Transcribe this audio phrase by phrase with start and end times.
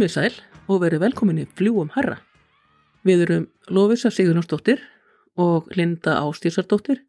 [0.00, 0.36] Komið sæl
[0.72, 2.14] og verið velkominni fljúum herra.
[3.04, 4.80] Við erum Lofisa Sigurjónsdóttir
[5.36, 7.02] og Linda Ástísardóttir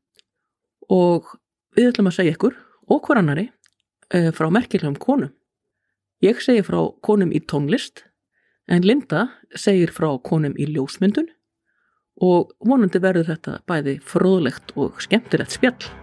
[0.92, 1.30] og
[1.72, 2.58] við ætlum að segja ykkur
[2.92, 3.48] og hver annari
[4.12, 5.32] eh, frá merkilegum konum.
[6.20, 8.04] Ég segi frá konum í tónlist
[8.68, 11.32] en Linda segir frá konum í ljósmyndun
[12.20, 16.01] og vonandi verður þetta bæði fróðlegt og skemmtilegt spjall.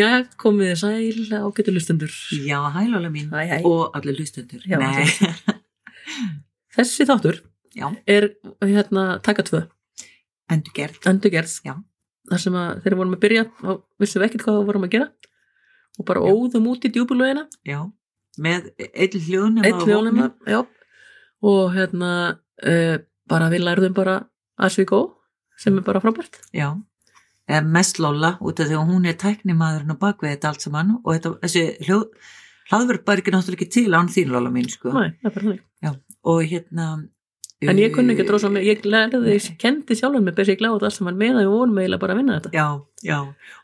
[0.00, 0.08] Já,
[0.40, 2.14] komið þið sæl ágættu lustendur.
[2.46, 3.56] Já, hælulega mín Hæ, hæ.
[3.68, 4.62] og allir hlustendur.
[4.64, 4.78] Já,
[6.76, 7.40] Þessi þáttur
[7.76, 8.28] já, er
[8.62, 9.60] hérna taka tvö,
[10.50, 11.00] endur gert.
[11.06, 11.54] endurgerð.
[11.66, 11.74] Já.
[12.30, 13.70] Þar sem að þegar við vorum að byrja þá
[14.02, 15.08] vissum við ekkert hvað við vorum að gera
[15.98, 16.34] og bara Já.
[16.36, 17.80] óðum út í djúbulögina, Já,
[18.40, 20.60] með eitt hljóðnum eitt hljónum já,
[21.42, 22.10] og hérna
[22.62, 22.96] uh,
[23.28, 24.14] bara við lærðum bara
[24.60, 25.00] as we go,
[25.58, 26.38] sem er bara frábært.
[26.54, 26.70] Já,
[27.50, 30.92] eða mest Lolla út af því að hún er tæknimaðurinn á bakvið þetta allt saman
[31.00, 32.04] og þetta, þessi hljóð,
[32.70, 34.92] hlaðverð bara ekki náttúrulega ekki til án þín Lolla mín, sko.
[34.94, 35.56] Næ, það er bara.
[35.86, 35.90] Já,
[36.32, 36.92] og hérna...
[37.60, 40.62] En ég kunni ekki uh, drósa mig, ég lærði, ég kendi sjálfum mig best ég
[40.62, 42.52] gláði sem hann með að við vorum eiginlega bara að vinna þetta.
[42.56, 42.68] Já,
[43.04, 43.18] já,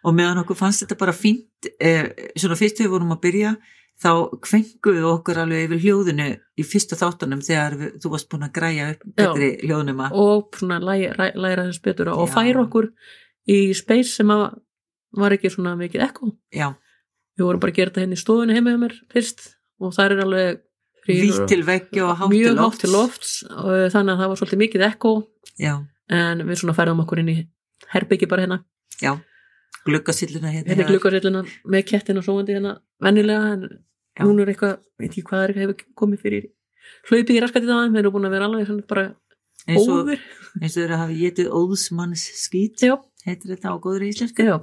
[0.04, 3.54] og meðan okkur fannst þetta bara fínt, eh, svona fyrst við vorum að byrja,
[3.96, 4.10] þá
[4.44, 8.88] kvenguðu okkur alveg yfir hljóðinu í fyrsta þáttunum þegar við, þú varst búin að græja
[8.92, 10.10] upp betri hljóðnuma.
[10.12, 12.90] og svona læra, læra, þess betur og færa okkur
[13.48, 14.47] í space sem að
[15.16, 16.69] var ekki svona mikið ekko Já,
[17.39, 19.44] við vorum bara að gera þetta henni í stofunni heima hjá mér fyrst
[19.80, 20.62] og það er alveg
[21.06, 21.48] vítt og-
[22.19, 25.12] hátt til hátt til lofts og þannig að það var svolítið mikið ekko
[26.11, 27.36] en við svona færðum okkur inn í
[27.92, 28.58] herbyggi bara hérna.
[29.03, 29.12] Já,
[29.86, 30.69] gluggasilluna hérna.
[30.75, 33.62] hérna glukkarsillina með kettin og svoandi hérna vennilega en
[34.16, 34.25] Já.
[34.25, 36.47] hún er eitthvað, veit ekki hvað er hefur komið fyrir
[37.10, 39.04] hlaupið í raskatið það við erum búin að vera alveg bara
[39.66, 40.09] eins og,
[40.62, 42.97] eins og þeirra hafi getið óðsmanns skít, Já.
[43.26, 44.47] Heitir þetta á góður íslensku.
[44.47, 44.56] Já,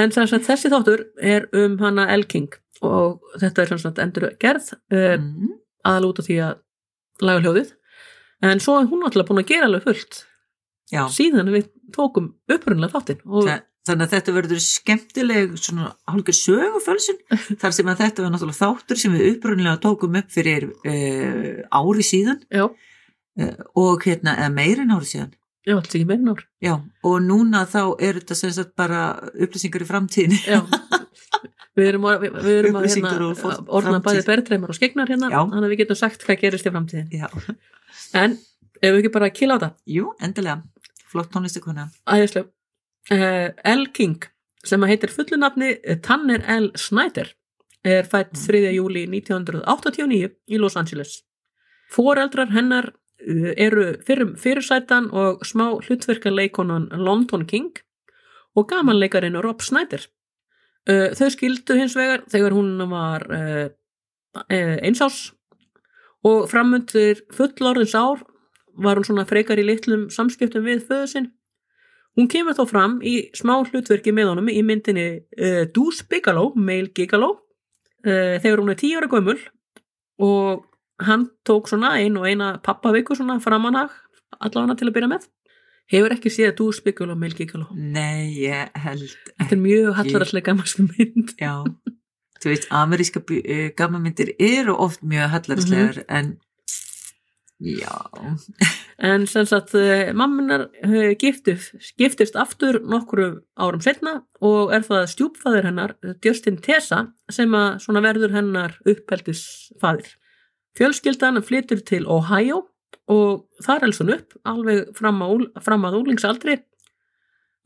[0.00, 2.48] en sagt, þessi þáttur er um hana El King
[2.84, 5.52] og þetta er sagt endur gerð uh, Mm.
[5.86, 6.54] aðal út af því að
[7.24, 7.70] laga hljóðið
[8.44, 10.24] en svo er hún alltaf búin að gera alveg fullt
[10.92, 16.36] Já, síðan við tókum upprunnilega þáttinn og Þa- þannig að þetta verður skemmtileg svona hálfur
[16.40, 17.18] sögufölsun
[17.62, 22.04] þar sem að þetta var náttúrulega þáttur sem við upprunnilega tókum upp fyrir uh, ári
[22.10, 22.68] síðan uh,
[23.80, 25.32] og hérna, eða meira en ári síðan.
[25.66, 29.04] Já, alls ekki meira ár Já, og núna þá er þetta sem sagt bara
[29.34, 30.40] upplýsingar í framtíðinni.
[30.46, 30.60] já
[31.74, 33.12] Við erum að, við, erum að hérna,
[33.66, 34.26] orna bæði framtíð.
[34.28, 35.40] berðreimar og skegnar hérna Já.
[35.42, 37.26] þannig að við getum sagt hvað gerist í framtíðin Já,
[38.20, 38.36] en
[38.78, 40.60] ef við ekki bara kýla á þetta jú, endilega.
[41.10, 41.88] Flott tónlistakona.
[42.10, 42.46] Æðislega.
[43.10, 43.84] Uh, L.
[43.94, 44.22] King
[44.64, 46.70] sem að heitir fullunafni Tanner L.
[46.78, 47.32] Snyder
[47.84, 48.46] er fætt Mm.
[48.46, 48.70] 3.
[48.78, 51.18] júli 1989 í Los Angeles.
[51.92, 52.92] Foreldrar hennar
[53.24, 57.72] eru fyrrum fyrirsætan og smá hlutverkaleikonan London King
[58.54, 60.04] og gamanleikarin Rob Snyder.
[60.84, 65.32] Þau skildu hins vegar þegar hún var uh, einsás
[66.24, 68.20] og framundir fullorðins ár
[68.74, 71.30] var hún svona frekar í litlum samskiptum við föðu sinn.
[72.14, 76.92] Hún kemur þó fram í smá hlutverki með honum í myndinni uh, Deuce Bigelow, Male
[76.94, 77.30] Gigolo,
[78.06, 79.38] uh, þegar hún er tíu ára gömul
[80.22, 80.66] og
[81.02, 83.90] hann tók svona ein og eina pappaviku svona framanag
[84.40, 85.26] allavega til að byrja með.
[85.92, 87.66] Hefur ekki séð Bigelow, Male Gigolo.
[87.74, 89.02] Nei, ég held
[89.38, 91.34] Þetta er mjög hallarallega gammars mynd.
[91.38, 91.64] Já,
[92.40, 96.04] þú veist, ameríska uh, gammamyndir eru oft mjög hallarslegar Mhm.
[96.08, 96.38] en
[97.60, 97.94] já,
[98.98, 105.08] En sem sagt, uh, mamminar uh, giftist, giftist aftur nokkru árum setna og er það
[105.12, 105.94] stjúpfæður hennar,
[106.24, 110.14] Justin Tessa, sem að svona verður hennar uppeldisfæður.
[110.78, 112.64] Fjölskyldan flytur til Ohio
[113.10, 115.28] og þar elst hún upp alveg fram, á,
[115.62, 116.56] fram að úlingsaldri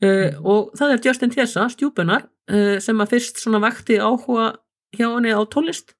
[0.03, 4.51] uh, og það er Justin Tessa, stjúpunar, uh, sem að fyrst svona vakti áhuga
[4.95, 5.95] hjá henni á tónlist.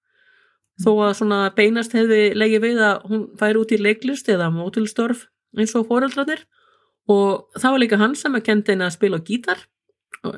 [0.79, 5.25] Þó að svona beinast hefði legið við að hún færi út í leiklist eða mótilstörf
[5.57, 6.45] eins og foreldrarnir.
[7.09, 9.65] Og það var líka hann sem að kendi henni að spila á gítar.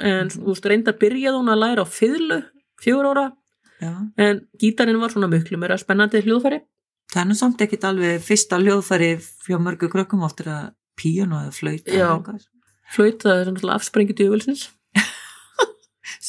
[0.01, 2.40] En þú veist reyndar byrjaði hún að læra á fiðlu
[2.81, 3.28] fjögur ára
[3.81, 3.92] já.
[4.18, 6.62] en gítarinn var svona miklu meira spennandi hljóðfæri
[7.12, 10.69] Það er nú samt ekkit alveg fyrsta hljóðfæri fjá mörgu krökkum oftur að
[11.92, 12.06] Já.
[12.06, 12.45] eða eitthvað.
[12.95, 14.69] flöyt það er svona afsprengi djöfulsins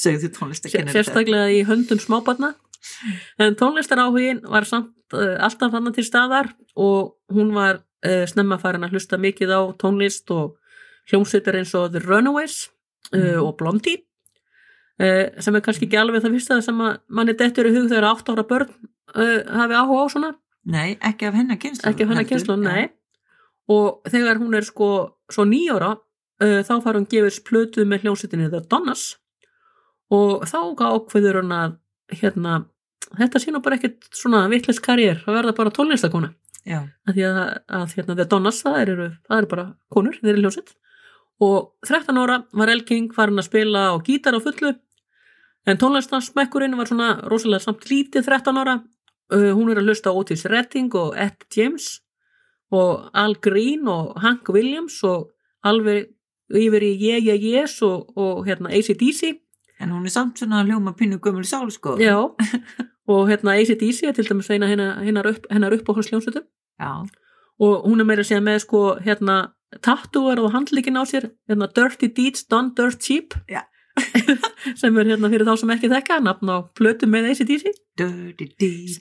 [0.03, 2.53] Segðu tónlistakennir sérstaklega í höndum smábarna
[3.39, 8.85] en tónlistaráhugin var samt uh, alltaf hann til staðar og hún var uh, snemma farin
[8.87, 10.57] að hlusta mikið á tónlist og
[11.11, 12.69] hljómsveitar eins og The Runaways
[13.13, 13.39] uh, Mhm.
[13.45, 14.03] og Blondie
[15.03, 18.29] sem er kannski ekki alveg það fyrsta sem að manni dettur í hug þegar átt
[18.31, 20.33] ára börn uh, hafi áhuga á svona.
[20.73, 22.93] Nei, ekki af hennar kynslu ekki af hennar kynslu, nei.
[23.73, 24.91] Og þegar hún er sko
[25.33, 29.09] svo nýjóra uh, þá fara hún gefis plötu með hljómsveitinni The Donnas.
[30.13, 31.79] Og þá ákveður hún að
[32.13, 32.61] hérna,
[33.17, 36.35] þetta sé nú bara ekkit svona vitleis karriér að verða bara tónlistakona
[36.69, 37.41] já, að því að,
[37.79, 40.75] að hérna, The Donnas það eru, það eru bara konur, þeir eru hljómsveit.
[41.43, 44.77] Og 13 ára var El King farin að spila á gítar á fullu
[45.67, 48.81] en tónlistarsmekkurinn var svona rosalega samt lítið 13 ára.
[49.33, 52.01] Uh, hún er að hlusta Otis Redding og Ed James
[52.73, 55.31] og Al Green og Hank Williams og
[55.65, 56.11] alveg
[56.53, 59.39] yfir í Yeah Yeah Yes og, og hérna ACDC
[59.83, 61.97] en hún er samt svona hljóma pínu gömul sál sko.
[61.99, 62.29] Já.
[63.11, 66.45] Og hérna ACDC er til dæmis eina hennar, upp, hennar uppáhaldsljónsutum
[66.79, 67.07] já,
[67.59, 69.37] og hún er meira að segja með sko hérna
[69.83, 71.31] tattúar og handlíkin á sér.
[71.49, 73.35] Hérna Dirty Deeds Done Dirt Cheap.
[73.49, 73.63] Já.
[74.81, 79.01] sem er hérna fyrir þá sem ekki þekka nafn á plötu með ACDC dirty deeds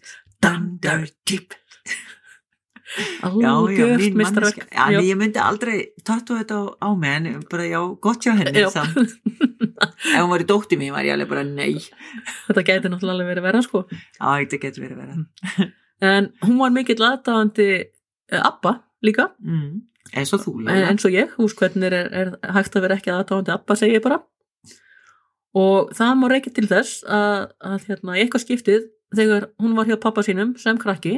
[4.19, 4.65] mistarak manneskja.
[4.67, 8.65] Já, en ég myndi aldrei tattu þetta á, mig en bara já, gott hjá henni
[8.65, 11.79] ef hún var í dótti mín var ég alveg bara nei.
[12.49, 13.85] Þetta gæti náttúrulega verið verða sko.
[13.87, 15.69] Já, þetta getur verið vera
[16.01, 17.69] en hún var mikill aðdáðandi
[18.41, 19.29] Abba líka.
[19.43, 19.81] Mm.
[20.17, 20.89] eins og þú en, Lóla.
[20.89, 24.03] eins og ég, hús hvernig er, er hægt að vera ekki aðdáðandi Abba segi ég
[24.03, 24.21] bara
[25.57, 29.97] og það má reykja til þess að, að hérna, eitthvað skiptið þegar hún var hjá
[29.99, 31.17] pappa sínum sem krakki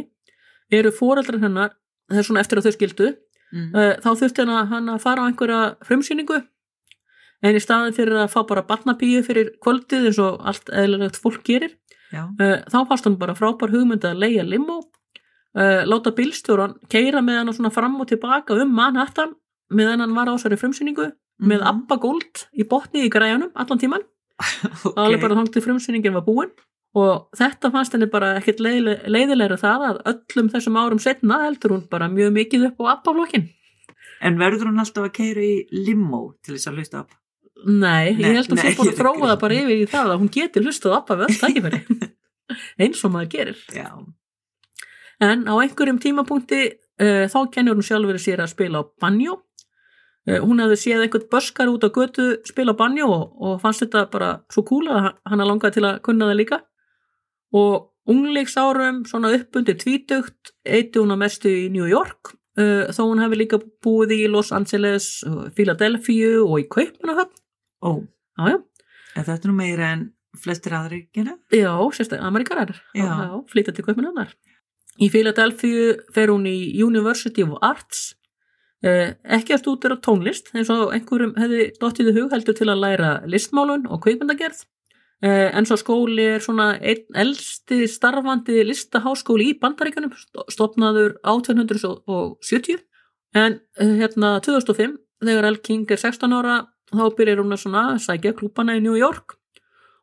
[0.73, 1.75] eru foreldrar hennar
[2.09, 3.67] það er svona eftir að þau skildu mm.
[3.75, 6.39] uh, þá þurfti hann að, að fara á einhverja frumsýningu
[7.43, 11.43] en í staðin fyrir að fá bara barnapíu fyrir kvöldið eins og allt eðlilegt fólk
[11.45, 11.75] gerir
[12.15, 17.43] uh, þá fannst hann bara frábær hugmynd að leia limó uh, láta bílstjóran keira með
[17.43, 19.35] hann svona fram og tilbaka um Manhattan
[19.73, 21.11] meðan hann var á þessari frumsýningu
[21.43, 21.67] með Mhm.
[21.67, 24.03] Abba Gold í botni í græjanum allan tíman
[24.89, 26.51] ok alveg bara þangt til frumsýningin var búin
[26.97, 31.73] og þetta fannst henni bara ekkit leiðile- leiðilegra það að öllum þessum árum setna heldur
[31.77, 33.47] hún bara mjög mikið upp á Abba-flokkin
[34.23, 35.55] en verður hún alltaf að keira í
[35.87, 37.19] limó til þess að hlusta upp
[37.63, 40.09] Nei, Nei, ég held að nei, hún búin að þróa það bara yfir í það
[40.11, 41.79] að hún geti hlustað Abba við öll tækifæri.
[42.83, 43.59] Eins og maður gerir.
[43.71, 43.87] Já,
[45.23, 49.37] En á einhverjum tímapunkti uh, þá kennur hún sjálfur sér að spila á banjó.
[50.23, 54.05] Uh, hún hefði séð einhvern börskar út á götu spila banjó og, og fannst þetta
[54.13, 56.59] bara svo cool að hann- langaði til að kunna það líka.
[57.53, 63.21] Og unglingsárum, svona uppundi tvítugt, eitti hún að mestu í New York, uh, þó hún
[63.23, 65.23] hefði líka búið í Los Angeles,
[65.55, 67.35] Philadelphia og í Kaupmannahöfn.
[67.83, 67.91] ó,
[68.39, 68.57] Já, já,
[69.15, 70.07] en þetta er nú meira en
[70.39, 72.71] flestir aðri gera já, sérstaklega Amerikanar.
[73.75, 74.31] Til Kaupmannahöfnar.
[75.03, 78.15] Í Philadelphia fer hún í University of Arts
[78.83, 82.81] Eh, ekki að stúdera tónlist eins og einhverjum hefði dottið í hug heldur til að
[82.81, 84.57] læra listmálun og kveikmyndagerð
[85.23, 90.11] eh, en svo skóli er svona einn elsti starfandi listaháskóli í bandaríkanum
[90.51, 92.81] stopnaður 1870
[93.39, 94.99] en eh, hérna 2005
[95.29, 96.59] þegar El King er 16 ára
[96.91, 99.37] þá byrjar hún að svona sækja klúpana í New York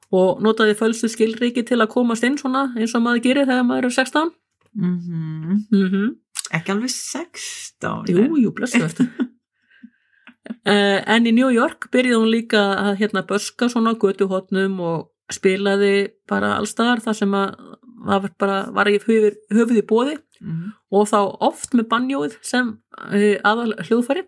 [0.09, 3.91] og notaði fölstu skilriki til að komast inn svona eins og maður gerir þegar maður
[3.91, 4.33] er 16
[4.73, 6.11] mm mhm
[6.57, 9.11] ekki alveg 16 Jú, jú, blessu eftir.
[9.19, 16.11] uh, en í New York byrjaði hún líka að hérna börska svona götuhotnum og spilaði
[16.29, 17.55] bara allstaðar þar sem að
[18.01, 20.73] var, bara, var í höfuð, höfuð í bóði mm.
[20.97, 21.19] og þá
[21.51, 24.27] oft með banjóið sem uh, aðal hljóðfæri.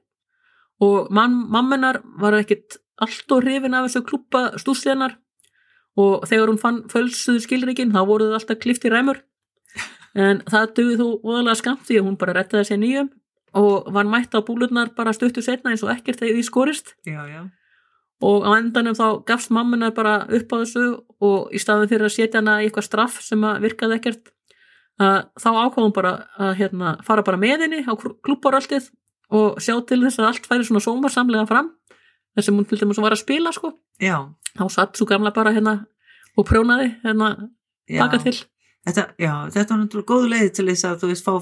[0.82, 5.14] Og mammenar var ekkit allt og hrifin af þessu klúpa stúslenar
[6.00, 9.20] og þegar hún fann fölsuðu skilríkin þá voru þau alltaf klift í ræmur
[10.18, 13.10] en það dugði þú voðalega skamt því að hún bara rettaði sér nýjum
[13.62, 16.94] og var mætt á búlurnar bara stuttu setna eins og ekkert þegar því skorist.
[17.08, 17.42] Já, já.
[18.22, 20.84] Og á endanum þá gafst mammunar bara upp á þessu
[21.20, 24.32] og í staðin fyrir að setja hana í eitthvað straff sem að virkaði ekkert
[25.02, 28.90] þá ákváðum bara að hérna, fara bara með henni á klúparöldið
[29.32, 31.72] og sjá til þess að allt færi svona sómarsamlega fram
[32.36, 33.72] þess að hún til dæmis var að spila sko.
[34.00, 34.28] Já,
[34.58, 35.78] þá satt svo gamla bara hérna
[36.36, 37.34] og prjónaði hérna
[37.88, 38.36] baka til
[38.82, 41.34] Þetta, já, þetta var náttúrulega góð leið til þess að þú veist fá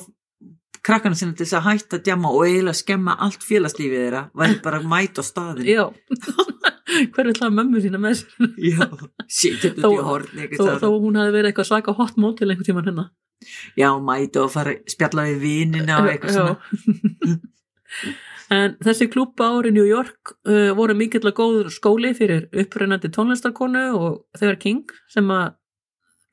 [0.84, 4.58] krakkana sinna til þess að hætta að djama og eiginlega skemma allt félagslífið þeirra væri
[4.64, 5.82] bara að mæta á staðin já.
[7.14, 8.52] Hver vil það mömmu sína með sér?
[8.70, 12.88] Já, út Þó- í horni þó, hún hafi verið eitthvað svaka hot mótil einhvern tíman
[12.88, 13.06] hérna.
[13.78, 17.38] Já, mæta og fara spjalla við vinina og eitthvað svona.
[18.50, 23.84] En þessi klúpa ári New York uh, voru mikill að góður skóli fyrir upprennandi tónlistarkonu
[23.94, 25.52] og þegar King sem að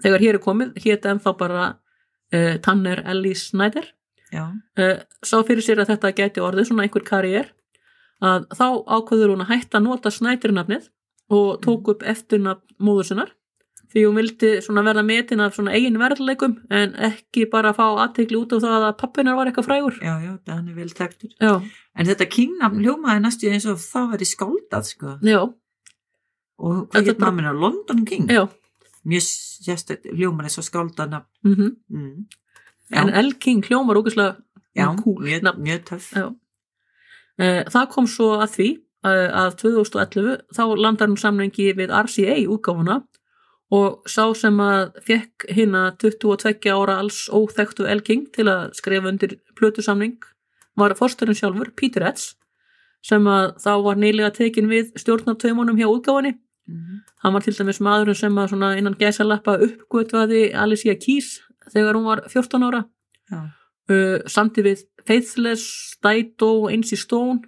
[0.03, 1.65] þegar hér er komið hétt ennþá bara
[2.33, 3.87] uh, Tanner Ellie Snyder
[4.33, 7.53] uh, sá fyrir sér að þetta gæti orðið svona einhver karriér
[8.23, 10.87] að þá ákveður hún að hætta að nota Snyder nafnið
[11.33, 13.33] og tók upp eftirnafn móður sinnar
[13.93, 18.39] því hún vildi svona verða metin af svona eigin verðleikum en ekki bara fá aðtegli
[18.39, 19.99] út á það að pappinar var eitthvað frægur.
[20.03, 21.31] Já, já, er vel þekktur.
[21.39, 21.53] Já,
[21.95, 25.15] en þetta kingnafn hljómaði næstu eins og það væri skáldað sko.
[25.23, 25.39] Já,
[26.57, 28.27] og hvað er heit bara- mamina, London King?
[28.27, 28.43] Já.
[29.07, 29.23] Mjög
[29.65, 31.71] sérstætt hljómaði svo skáldað nafn mm.
[31.89, 32.25] Mm.
[32.93, 34.37] en já, El King hljómar ógæslega
[34.77, 36.11] já, cool mjög, mjög töff.
[36.13, 36.35] Já.
[37.39, 38.69] Eh, Það kom svo að því
[39.05, 43.01] eh, að 2011 þá landar hún samningi við RCA útgáfuna
[43.73, 49.11] og sá sem að fekk hérna 22 ára alls óþekktu El King til að skrifa
[49.11, 50.17] undir plötusamning
[50.77, 52.35] var forsturinn sjálfur Peter Etz
[53.03, 55.87] sem að þá var nýlega tekin við stjórnartaumunum hjá
[56.67, 57.01] útgáfunni Mhm.
[57.23, 61.39] hann var til dæmis maðurinn sem að svona innan gæsalappa uppgötvaði Alicia Keys
[61.73, 62.85] þegar hún var 14 ára.
[63.31, 63.49] Já,
[63.89, 67.39] uh, samti við Faithless, Dido, Ainsley Stone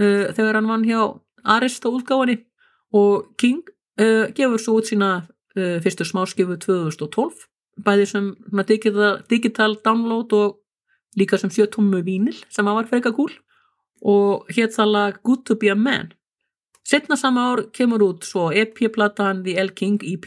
[0.00, 2.44] uh, þegar hann vann hjá Arista útgáfinni
[2.92, 3.62] og King
[4.00, 7.46] uh, gefur svo út sína uh, fyrstu smáskifu 2012
[7.84, 10.58] bæði sem digital, digital download og
[11.18, 13.30] líka sem sjötummu vínil sem var freka kúl.
[14.02, 16.12] Og hétt það lag Good to be a man
[16.86, 20.26] setna sama ár kemur út svo EP-platan The El King EP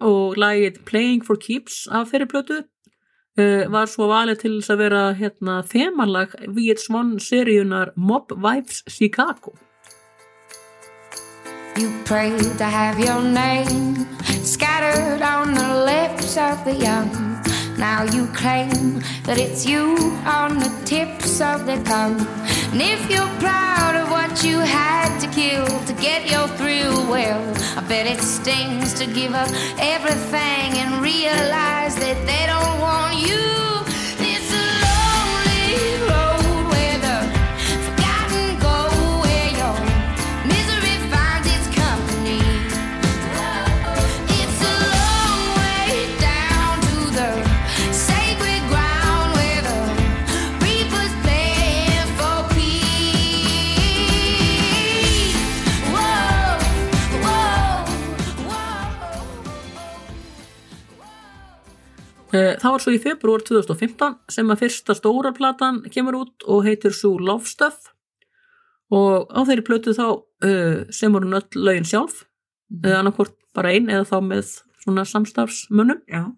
[0.00, 4.82] og lagið Playing for Keeps af þeirri plötu uh, var svo valið til þess að
[4.84, 9.54] vera hérna, þemalag VH1 seríunar Mob Wives Chicago
[11.78, 14.06] You pray to have your name
[14.42, 17.30] scattered on the lips of the young.
[17.78, 22.20] Now you claim that it's you on the tips of their tongue.
[22.72, 27.40] And if you're proud of what you had to kill to get your thrill, well,
[27.76, 33.59] I bet it stings to give up everything and realize that they don't want you.
[62.30, 66.94] Það var svo í februar 2015 sem að fyrsta stóra platan kemur út og heitir
[66.94, 67.90] svo Love Stuff
[68.90, 72.24] og á þeirri plötu þá uh, semur hún öll lögin sjálf.
[72.70, 76.02] Eða annarkvort bara ein eða þá með svona samstarfsmunum.
[76.06, 76.30] já,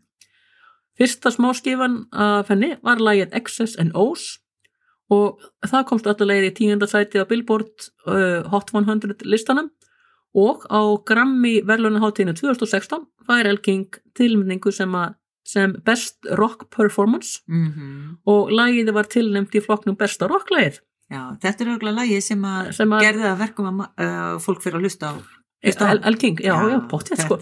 [0.99, 4.39] Fyrsta smáskifan af henni var lagið X's and O's.
[5.13, 9.71] Og það komst öllu leið í tíunda sæti á Billboard uh, Hot 100 listanum.
[10.33, 17.41] Og á Grammy verðlunaháttíðinu 2016 fær El King tilmyndingu sem, að, sem Best Rock Performance
[17.49, 20.81] mm og lagið var tilnæmt í flokknum Besta Rocklagið.
[21.13, 24.79] já, þetta er auðvitað lagið sem Sem að- gerði að verkum að uh, fólk fyrir
[24.79, 25.15] að hlusta á
[25.63, 25.91] hlusta á.
[25.93, 27.39] El, El King, já, já, bóttið sko.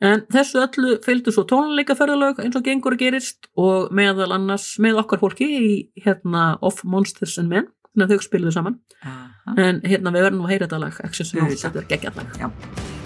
[0.00, 5.20] En þessu öllu fylgdu svo tónleikaferðalög eins og gengur gerist og meðal annars með okkar
[5.20, 5.70] fólki í
[6.04, 8.78] hérna Of Monsters and Men, þannig að þau spiluðu saman.
[9.04, 11.64] aha, En hérna við verðum að heyra þetta lag, Access Auðvitað.
[11.68, 12.38] þetta er geggjart lag.
[12.40, 13.03] já,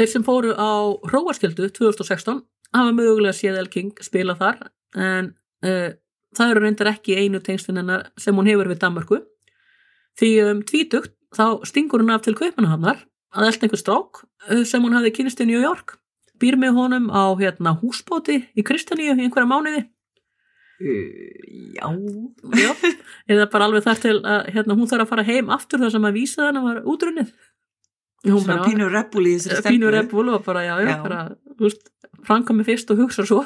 [0.00, 2.38] Þeir sem fóru á Hróaskjöldu 2016
[2.72, 4.62] hafa mögulega séð El King spila þar
[4.96, 5.26] en
[5.60, 5.90] uh,
[6.32, 9.18] það eru reyndar ekki einu tengstunina sem hún hefur við Danmarku
[10.16, 13.04] því um tvítugt þá stingur hún af til Kaupmannahafnar
[13.36, 15.98] að elda einhver strák uh, sem hún hafði kynist í New York.
[16.40, 19.84] Býr með honum á hérna, húsbóti í Kristaníu í einhverja mánuði.
[20.80, 21.92] Já.
[22.56, 22.72] Já.
[23.28, 26.08] eða bara alveg þar til að hérna, hún þarf að fara heim aftur þar sem
[26.08, 27.34] að vísa þannig var útrunnið
[28.26, 31.20] svona pínu reppul í þessari stelpu pínu reppul og bara já, já, bara
[31.60, 31.90] veist,
[32.26, 33.42] framkvæmi fyrst og hugsa svo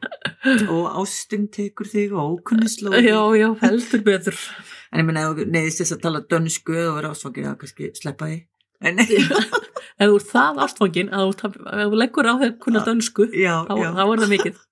[0.72, 4.38] og ástin tekur þig og ókunnuslóð já, já, heldur betur.
[4.90, 8.38] En ég þú neyðist þess að tala dönsku og vera ásvangið að kannski sleppa því.
[8.80, 9.10] En ef
[10.00, 14.24] þú ert það ástfangin ef þú leggur á þegar kunna dönsku já, þá, þá er
[14.24, 14.62] það mikið.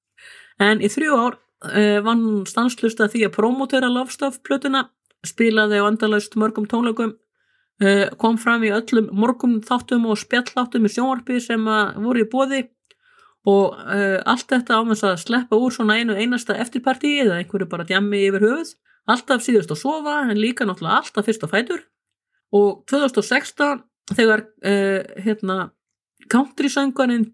[0.65, 4.89] En í þrjú ár uh, vann stanslust að því að promotera Lofstaf plötuna
[5.27, 7.19] spilaði á andalaust mörgum tónleikum
[8.19, 12.65] kom fram í öllum morgum þáttum og spjalláttum í sjónvarpi sem að voru í bóði
[13.47, 17.87] og uh, allt þetta ámess að sleppa úr svona einu einasta eftirparti eða einhverju bara
[17.87, 18.73] djammi yfir höfuð.
[19.09, 21.85] Alltaf síðust að sofa en líka náttúrulega alltaf fyrst á fætur.
[22.53, 23.85] Og 2016
[24.19, 24.43] þegar
[25.23, 25.71] hérna
[26.33, 27.29] country-söngarinn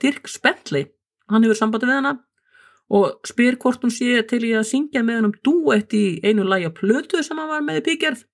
[0.00, 0.88] Dirk Bentley
[1.30, 2.16] hann hefur sambandi við hana
[2.90, 6.46] og spyr hvort hún sé til í að syngja með hann um duett í einu
[6.46, 8.24] lagi að plötu sem hann var með í píkjörð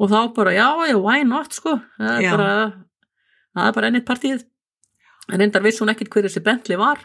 [0.00, 1.76] og þá bara já, já, why not sko?
[2.00, 4.44] Það er bara bara ennið partíð
[5.30, 7.04] en reyndar viss hún ekkit hver þessi Bentley var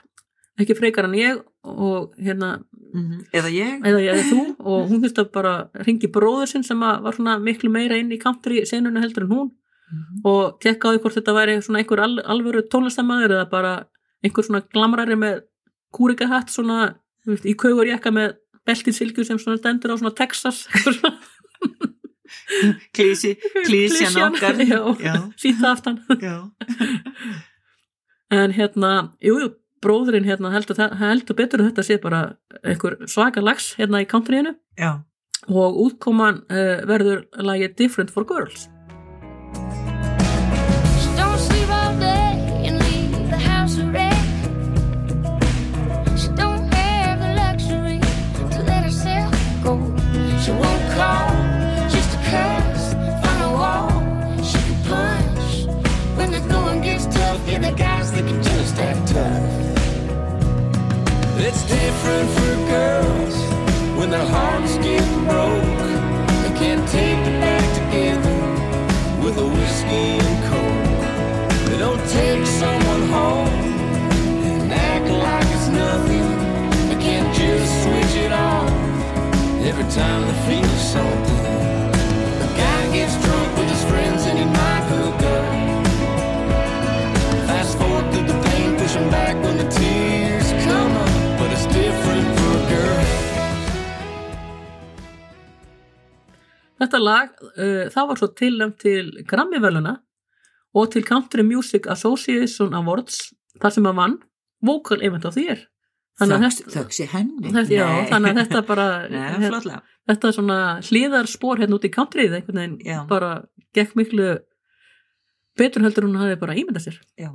[0.61, 2.55] ekki frekar en ég og hérna
[2.93, 3.25] mhm.
[3.35, 3.75] eða ég?
[3.83, 4.41] eða ég eða þú.
[4.63, 5.53] Og hún þurfti að bara
[5.87, 9.53] ringi bróður sinn sem var svona miklu meira inn í country senuna heldur en hún.
[9.85, 10.21] Mhm.
[10.25, 13.73] og tekka á því hvort þetta væri svona einhver al, alvöru tónlistamæður eða bara
[14.25, 15.43] einhver svona glamrari með
[15.93, 16.95] kúrikahatt svona
[17.45, 18.33] í kaugur jakka með
[18.65, 20.65] beltið silkju sem svona stendur á svona Texas.
[20.73, 21.91] Eitthvað svona
[22.95, 24.11] klísi, klísjan
[24.91, 25.21] okkar.
[25.39, 25.99] síta aftan.
[28.33, 28.91] En hérna,
[29.21, 29.49] jú, jú,
[29.85, 32.21] bróðurinn hérna heldur, heldur betur að þetta sé bara
[32.63, 34.55] einhver svaka lags hérna í countryinu
[35.47, 38.65] og útkoman uh, verður lagi Different for Girls
[62.05, 63.35] Different for girls
[63.97, 65.79] when their hearts get broke.
[66.43, 68.37] They can't take it back together
[69.23, 71.67] with a whiskey and coke.
[71.67, 73.47] They don't take someone home
[74.45, 76.27] and act like it's nothing.
[76.89, 78.69] They can't just switch it off
[79.65, 81.74] every time they feel something.
[96.81, 99.95] Þetta lag, uh, það var svo tilnæmt til Grammy-veluna
[100.75, 103.29] og til Country Music Association Awards
[103.61, 104.17] þar sem að vann
[104.65, 105.27] Vocal Event.
[105.29, 110.35] Þannig að Þöks, þetta, þöksi henni þetta, já, þannig að þetta bara, Nei, þetta er
[110.37, 113.01] svona hlýðarspor hérna út í countryð, einhvern veginn Já.
[113.09, 113.31] bara
[113.75, 114.29] gekk miklu
[115.59, 117.01] betur heldur hún hafi bara ímyndað sér.
[117.19, 117.33] Já.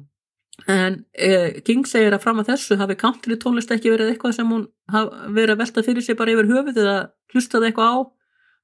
[0.69, 4.49] En eh, King segir að fram að þessu hafi country tónlist ekki verið eitthvað sem
[4.49, 6.97] hún hafi verið að velta fyrir sig bara yfir höfuð eða
[7.33, 8.09] hlustaði eitthvað á að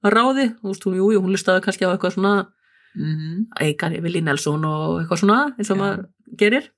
[0.05, 2.47] ráði, þú veist hún, jú, jú, hún hlustaði kannski á eitthvað svona
[2.97, 3.49] Mhm.
[3.61, 5.81] Eikar Willi Nelson og eitthvað svona eins og Já.
[5.83, 6.07] maður
[6.41, 6.69] gerir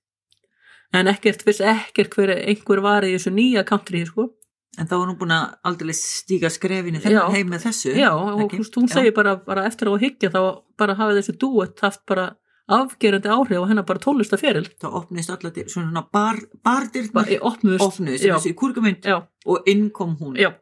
[0.92, 4.30] en ekkert, viss ekkert hver einhver var í þessu nýja country sko.
[4.78, 8.58] En þá var hún búin að aldrei stíga skrefinu heim með þessu já, og ekki?
[8.76, 12.36] hún segir bara, bara eftir á að hyggja þá bara hafið þessu duett haft bara
[12.68, 17.86] afgerandi áhrif og hennar bara tónlistaferil Þá opnist allar svona bar, bardyrnar bara í opnuðust
[17.86, 20.52] opnuðist já, í kúrkumynd já, og inn kom hún já.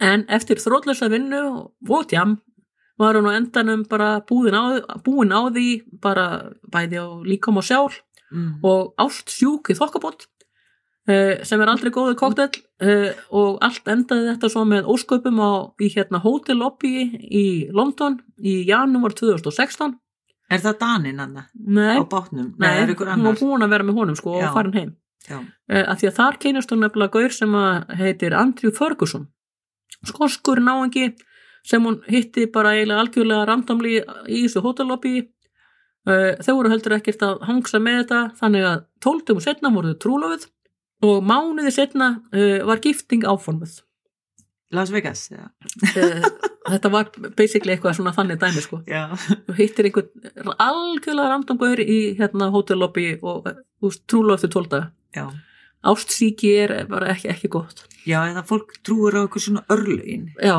[0.00, 1.42] En eftir þrótlösa vinnu
[1.88, 2.38] og tjam
[2.98, 5.68] var hún á endanum bara búin á, búin á því
[6.02, 7.90] bara bæði á líkom og sjál
[8.30, 8.62] mm.
[8.62, 10.26] og ást sjúk í þokkabót
[11.08, 12.50] uh, sem er aldrei góðu koktel
[12.82, 15.52] uh, og allt endaði þetta svo með ósköpum á,
[15.82, 19.98] í hérna Hotel Lobby í London í janúar 2016
[20.52, 22.52] Er það Danin hann nei, á bátnum?
[22.60, 24.48] nei ykkur hún var búin að vera með honum sko Já.
[24.48, 24.90] og farin heim
[25.24, 25.38] Já.
[25.40, 29.30] uh, af því að þar kynast hún nefnilega gaur sem að heitir Andrew Ferguson
[30.08, 31.12] skoskur náengi
[31.64, 37.24] sem hún hitti bara eiginlega algjörlega randomli í þessu hótellobby uh, þau voru heldur ekkert
[37.24, 40.48] að hangsa með þetta þannig að tóltum og setna voru þau trúlofið
[41.04, 43.80] og mánuði setna uh, var gifting áformuð
[44.74, 45.28] Las Vegas?
[45.30, 45.46] Já.
[45.46, 46.28] uh,
[46.72, 51.98] þetta var basically eitthvað svona þannig dæmi sko þú hittir einhvern algjörlega random gaur í
[52.18, 53.48] hérna hótellobby og
[54.10, 55.28] trúlofið tólta Já.
[55.90, 57.84] Ástsíki er bara ekki, ekki gott.
[58.08, 60.56] Já, eða fólk trúur á eitthvað svona örlögin, já,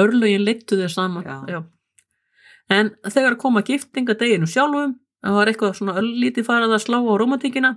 [0.00, 1.26] örlögin leittu þér saman.
[1.48, 1.62] Já.
[2.72, 7.12] en þegar koma giftinga deginu sjálfum það var eitthvað svona örlítið farað að slá á
[7.20, 7.72] romantíkina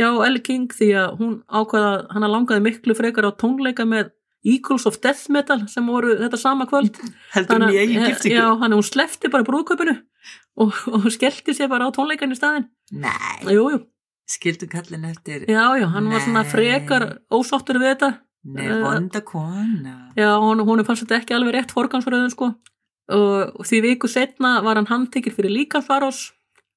[0.00, 4.86] já, Ellie King því að hún ákvaða hann langaði miklu frekar á tónleika með Eagles
[4.90, 6.96] of Death Metal sem voru þetta sama kvöld.
[7.34, 8.34] Heldur hún í eigin giftingu?
[8.34, 9.94] já, hann hún slefti bara brúðköpunu
[10.62, 13.82] og, og skellti sér bara á tónleikan í staðin Nei, jú, jú,
[14.32, 16.50] skildu kallin eftir, já, já, hann var svona Nei.
[16.52, 18.10] frekar ósáttur við þetta.
[18.44, 19.92] Nei, Eh, vonda kona.
[20.18, 22.48] Já, hún, hún fannst þetta ekki alveg rétt forgansröðun sko.
[23.12, 26.30] Og, og því viku setna var hann handtekir fyrir líkansvarás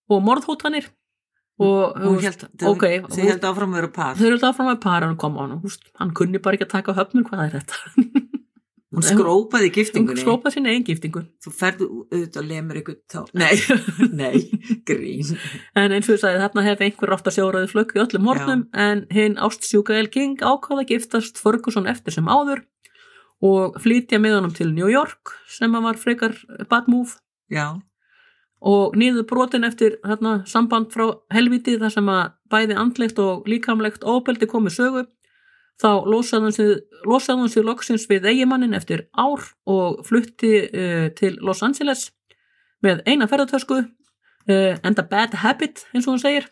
[0.09, 0.91] og morðhótanir.
[1.57, 4.15] Og hún held, ok, þau hún- held áfram að vera par.
[4.19, 6.73] þau eru alltaf fram að para hann koma hann, húst, hann kunni bara ekki að
[6.75, 7.75] taka höfnum hvað er þetta
[8.95, 11.23] hún skrópaði í hún giftingunni skrópaði sinni eigin giftingu.
[11.43, 13.55] Þú ferðu auðvitað og lemur ykkur þá nei,
[14.21, 14.35] nei,
[14.87, 15.33] grín.
[15.77, 18.63] En eins og ég sagði þarna hef einhver rátt að sjóraði flögg í öllum hornum
[18.85, 22.63] en hinn ástsjúka El King ákvaða að giftast Ferguson eftir sem áður
[23.45, 26.37] og flytja með honum til New York sem var frekar
[26.71, 27.19] bad move.
[27.51, 27.75] Já,
[28.65, 34.05] og niður brotin eftir þarna, samband frá helviti þar sem að bæði andlegt og líkamlegt
[34.07, 35.03] óbeldi komið sögu
[35.81, 42.09] þá losaði hún sig, loksins við eigimannin eftir ár og flutti uh, til Los Angeles
[42.85, 46.47] með eina ferðartösku uh, enda bad habit eins og hún segir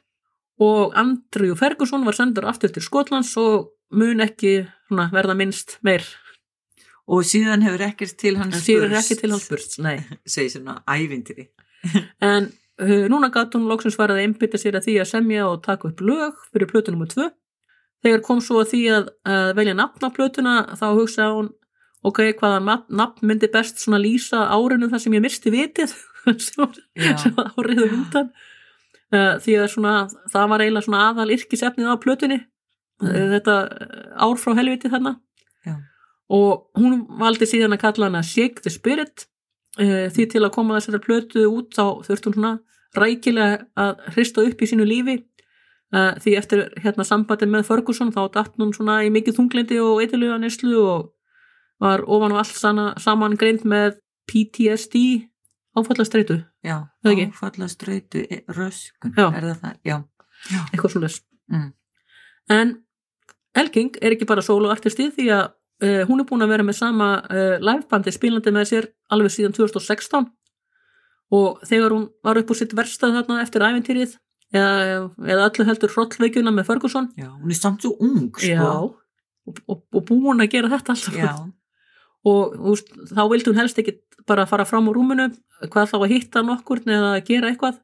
[0.62, 4.59] og Andrew Ferguson var sendur aftur til Skotlands og mun ekki
[4.89, 6.05] svona, verða minnst meir
[7.07, 9.99] og síðan hefur ekkert til hans en síður ekki til hans burst, nei
[10.36, 11.49] segir svona ævintýri
[12.23, 15.63] En uh, núna gat hún loksins farið að einbytta sér að því að semja og
[15.65, 17.07] taka upp lög fyrir plötu nr.
[17.12, 17.29] 2.
[18.04, 21.52] Þegar kom svo að því að, að velja nafn á plötuna þá hugsaði hún
[22.04, 25.94] ok, hvaða nafn, myndi best svona lýsa árinu þar sem ég misti vitið
[26.48, 26.66] sem,
[27.38, 28.34] var árið undan.
[29.13, 29.94] Uh, því að svona,
[30.34, 32.39] það var eiginlega svona aðal yrkisefnið á plötunni
[33.04, 33.28] mm.
[33.36, 35.12] þetta uh, ár frá helviti þarna
[35.68, 35.76] Já.
[36.34, 39.28] og hún valdi síðan að kalla hana Shake the Spirit
[39.78, 42.56] uh, því til að koma þessari plötu út þá þurfti hún svona
[42.98, 45.20] rækilega að hrista upp í sínu lífi
[45.93, 50.01] uh, því eftir hérna sambandi með Ferguson þá datt hún svona í mikið þunglindi og
[50.03, 51.12] eitthvað neslu og
[51.84, 53.97] var ofan og allt sana, saman greint með
[54.29, 55.27] PTSD
[55.75, 57.25] áfallastreitu, já, Það ekki?
[57.34, 58.21] áfalla ströytu
[58.53, 59.25] röskun, Já.
[59.34, 59.77] er það það?
[59.84, 59.97] já,
[60.71, 61.10] eitthvað svo
[61.51, 61.73] Mm.
[62.49, 62.69] en
[63.53, 65.51] Elking er ekki bara soloartisti því að
[65.84, 69.53] uh, hún er búin að vera með sama uh, livebandi spilandi með sér alveg síðan
[69.53, 70.29] 2016
[71.36, 74.15] og þegar hún var upp úr sitt verstað þarna eftir æventýrið
[74.54, 77.10] eða, eða öllu heldur hrollveikjuna með Ferguson.
[77.20, 78.50] Já, hún er samt svo ung sko.
[78.50, 81.18] Já, og, og, og búin að gera þetta alltaf.
[81.18, 81.34] Já,
[82.30, 83.98] og veist, þá vildi hún helst ekki
[84.30, 85.32] bara fara fram úr rúminu
[85.72, 87.82] hvað þá að hitta nokkur eða að gera eitthvað.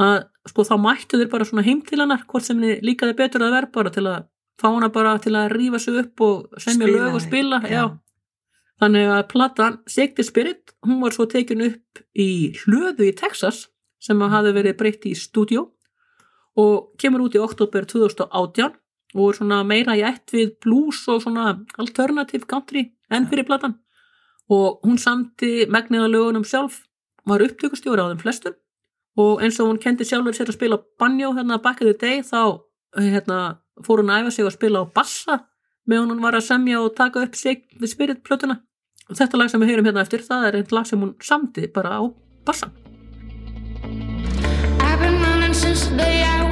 [0.00, 0.16] Að
[0.50, 3.54] sko þá mættu þeir bara svona heim til hennar hvort sem henni líkaði betur að
[3.54, 4.24] vera bara til að
[4.60, 7.70] fá hana bara til að rífa sig upp og semja lög og spila já.
[7.70, 7.84] já.
[8.82, 14.20] þannig að platan the Spirit, hún var svo tekin upp í hlöðu í Texas sem
[14.22, 15.73] að hafi verið breytt í stúdjó
[16.60, 18.74] og kemur út í oktober 2018
[19.14, 23.78] og er svona meira í ætt við blues og svona alternative country enn fyrir platan.
[24.50, 26.82] Og hún samti megniða lögunum sjálf
[27.24, 28.56] var upptökustjóri á þeim flestum.
[29.16, 32.22] Og eins og hún kendi sjálfur sér að spila banjó hérna back in the day
[32.26, 32.60] þá
[32.98, 35.40] hérna, fór hún að æfa sig að spila á bassa
[35.86, 38.60] meðan hún var að semja og taka upp sig við spirit plötuna.
[39.10, 41.68] Og þetta lag sem við heyrum hérna eftir það er einn lag sem hún samti
[41.72, 42.02] bara á
[42.44, 42.72] bassan
[44.80, 46.43] I've been running since the day I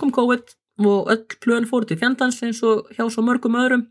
[0.00, 0.54] kom COVID
[0.86, 3.86] og öll plön fóru til fjandans eins og hjá svo mörgum öðrum.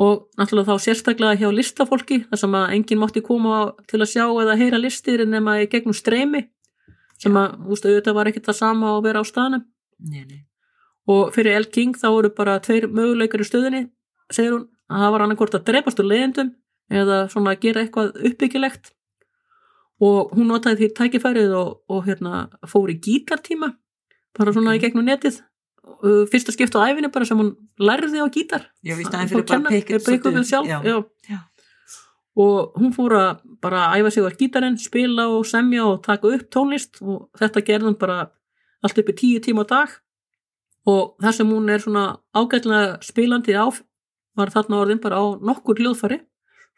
[0.00, 4.24] Og náttúrulega þá sérstaklega hjá listafólki þar sem að enginn mátti koma til að sjá
[4.26, 6.46] eða heyra listir nema í gegnum streymi
[7.20, 9.66] sem að, veist, auðvitað var ekkert það sama að vera á staðnum.
[10.00, 10.46] Nei, nei.
[11.10, 13.82] og fyrir El King þá voru bara tveir möguleikar í stöðinni,
[14.32, 16.54] segir hún að það var annarkvort að drepast úr leiðendum
[16.90, 18.92] eða svona að gera eitthvað uppbyggilegt.
[20.00, 23.74] Og hún notaði því tækifærið og, og hérna fór í gítartíma
[24.38, 25.40] bara svona í gegnum netið.
[26.00, 28.66] Uh, fyrsta skipt á æfinni bara sem hún lærði á gítar.
[28.84, 29.72] Já, við Fór fyrir bara
[31.28, 31.38] já.
[32.40, 36.46] og hún fór að bara æfa sig á gítarinn, spila og semja og taka upp
[36.52, 37.02] tónlist.
[37.02, 38.30] Og þetta gerði hún bara
[38.82, 39.98] allt upp í tíu tíma á dag.
[40.88, 43.68] Og það sem hún er svona ágætlega spilandi á
[44.38, 46.20] var þarna orðin bara á nokkur hljóðfari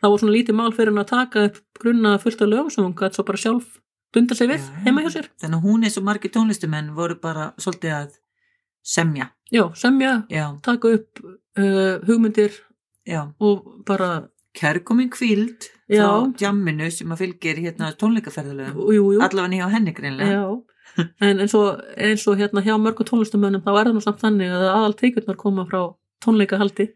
[0.02, 2.84] það var svona lítið mál fyrir hann að taka upp grunna fullt af lögum sem
[2.84, 3.68] hún gæti svo bara sjálf
[4.14, 5.30] dunda sig við Já, heima hjá sér.
[5.40, 8.18] þannig að hún eins og margir tónlistumenn voru bara svolítið að
[8.82, 9.30] semja.
[9.52, 12.56] Já, semja, já, taka upp uh, hugmyndir
[13.08, 17.92] já, og bara kærkomin kvíld frá jamminu sem að fylgir hérna
[18.96, 20.42] jú, allavega nýja á henni greinlega
[21.24, 24.52] en eins og, eins og hérna hjá mörgu tónlistamönnum þá er það nú samt þannig
[24.52, 25.80] að aðal teikurnar koma frá
[26.24, 26.90] tónleikahaldi.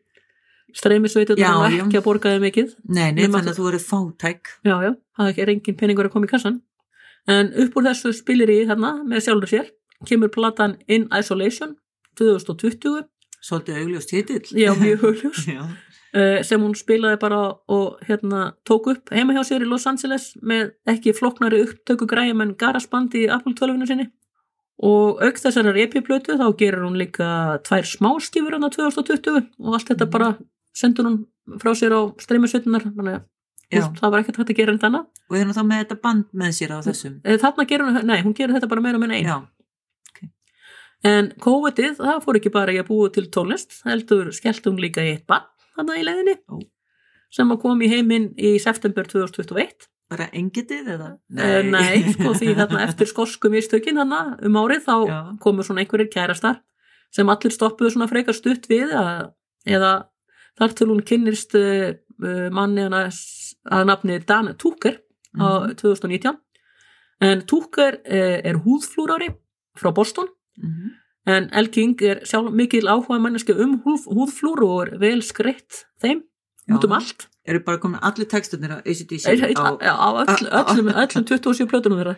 [1.57, 1.85] Og já.
[1.87, 4.50] ekki að borga þeim mikið nei, nei, þannig að þú eru fátæk.
[4.66, 6.59] Já, já, það er engin peningur að koma í kassan
[7.29, 9.71] en upp úr þessu spilir í hérna með sjálfur sér.
[10.07, 11.77] Kemur platan In Isolation
[12.21, 13.05] 2020
[13.47, 14.47] svolítið augljós titill.
[14.59, 19.45] Já, mjög hugljós já, uh, sem hún spilaði bara og hérna tók upp heima hjá
[19.47, 24.09] sér í Los Angeles með ekki floknari upptöku græjum en GarageBand í Apple 12 sinni.
[24.85, 30.05] Og auk þessarar EP-plötu þá gerir hún líka tvær smáskifur á 2020 og allt þetta
[30.05, 30.12] Mhm.
[30.12, 30.37] bara
[30.77, 31.17] sendur hún
[31.62, 33.25] frá sér á streymisveitunar þannig að
[33.72, 36.26] það var ekkert hægt að gera en þannig og er hún þá með þetta band
[36.33, 37.18] með sér á þessum.
[37.26, 39.37] Þarna gerir hún, nei, hún gerir þetta bara meira með einn já,
[41.07, 45.05] en COVID-ið, það fór ekki bara í að búa til tónlist, heldur skellt hún líka
[45.05, 46.38] í eitt bann þarna í leiðinni.
[46.50, 46.62] Ó.
[47.37, 51.09] sem kom í heiminn í september 2021 bara engitið eða?
[51.35, 52.12] Nei, nei.
[52.14, 55.18] sko því þarna eftir skosku mistökin þarna um árið þá Já.
[55.42, 56.61] komu svona einhverjir kærastar
[57.14, 59.33] sem allir stoppuðu svona frekar stutt við að,
[59.66, 59.92] eða
[60.59, 61.96] þar til hún kynnist uh,
[62.50, 65.00] manni hana s- að nafni Dan Tucker
[65.38, 65.74] á Mhm.
[65.76, 66.37] 2019
[67.20, 69.29] en Tucker uh, er húðflúrari
[69.76, 70.90] frá Boston Mhm.
[71.26, 75.85] en El King er sjálf mikil áhuga manneski um húð, húðflúr og er vel skreitt
[76.02, 76.22] þeim
[76.70, 76.96] út um Já.
[76.96, 81.66] allt eru bara komin allir textunir á ACDC á, á, á öll, öllum, öllum 27
[81.70, 82.16] plötunum þeirra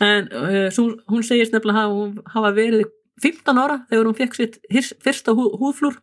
[0.00, 2.86] en uh, svo, hún segist nefnilega að hafa verið
[3.22, 4.58] 15 ára þegar hún fekk sitt
[5.04, 5.98] fyrsta hú, húðflúr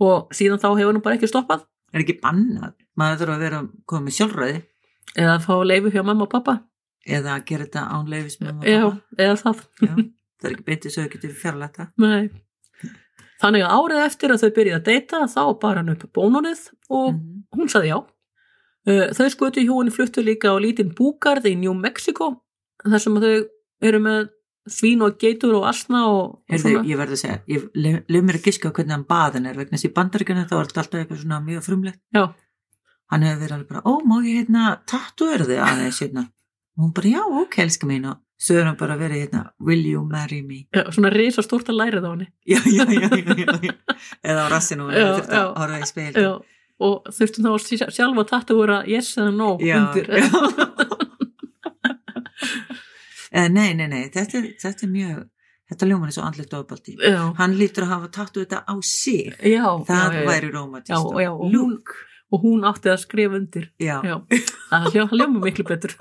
[0.00, 1.64] og síðan þá hefur hún bara ekki stoppað.
[1.94, 2.72] Er ekki bannað?
[2.96, 4.62] Maður þarf að vera komið sjálfræði.
[5.16, 6.56] Eða fá leifu hjá mamma og pappa
[7.06, 9.22] eða að gera þetta án leifis með mamma og pappa.
[9.22, 9.60] eða það.
[9.86, 9.92] Já,
[10.40, 11.88] það er ekki beintið svo þau getur fjarlægt það.
[12.02, 12.30] Nei.
[13.42, 17.12] þannig að árið eftir að þau byrjuði að deyta þá bar hann upp bónunið og
[17.14, 17.42] Mhm.
[17.56, 17.98] hún saði já.
[18.86, 22.42] Uh, þau skutu hjóinu fluttu líka á lítinn búgarð í New Mexico
[22.84, 23.48] þar sem að þau
[23.82, 24.28] eru með
[24.70, 28.38] svín og geitur og asna og, og Heyrðu, ég verði að segja, ég lef, mér
[28.40, 31.00] að giska hvernig hann baðin er vegna þess að í bandaríkjana þá er þetta alltaf
[31.00, 32.00] eitthvað svona mjög frumlegt.
[32.16, 32.24] Já,
[33.12, 35.62] hann hefur verið alveg bara, ó, má ég hérna tattuður þig?
[35.66, 36.26] Aðeins hérna.
[36.76, 38.08] Og hún bara, já, ok, elska mín.
[38.10, 40.64] Og svo er hann bara verið hérna, will you marry me?
[40.74, 42.28] Já, svona risa stórt að lærið á henni.
[42.52, 43.08] Já, já, já,
[43.62, 43.74] já,
[44.22, 46.30] eða á rassinu og hann þurft að horfa í speil já,
[46.86, 50.10] og þurftum þá sjálfa að tattu vera yes eða no undir
[53.36, 55.22] eða nei, nei, nei þetta, er- þetta er mjög,
[55.70, 56.96] þetta ljóman er svo andlegt ofbaldi
[57.40, 59.32] hann lítur að hafa tattu þetta á sig.
[59.44, 61.14] Já, það já, væri rómatist og
[61.52, 61.78] hún-
[62.32, 63.70] og hún átti að skrifa undir.
[63.78, 65.94] Já, það hljóma miklu betur.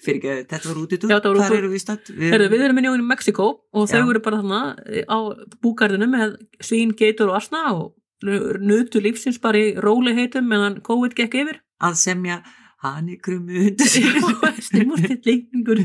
[0.00, 1.56] Fyrir ekki, þetta var út í hvað útúr.
[1.58, 2.06] eru við statt?
[2.08, 4.60] Við, Herðu, við erum í New Mexico og þau eru bara þarna
[5.04, 5.18] á
[5.60, 7.92] búgarðinu með svín, geitur og asna og
[8.64, 11.60] nutu lífsins bara í róliheitum meðan COVID gekk yfir.
[11.84, 12.40] Að semja
[12.84, 14.06] hann í krummu undir sig
[14.68, 15.82] stimmustillingur